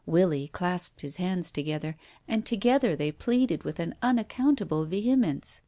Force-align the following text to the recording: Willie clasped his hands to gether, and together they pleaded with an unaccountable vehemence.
Willie 0.07 0.47
clasped 0.47 1.01
his 1.01 1.17
hands 1.17 1.51
to 1.51 1.61
gether, 1.61 1.95
and 2.27 2.43
together 2.43 2.95
they 2.95 3.11
pleaded 3.11 3.61
with 3.61 3.79
an 3.79 3.93
unaccountable 4.01 4.85
vehemence. 4.87 5.59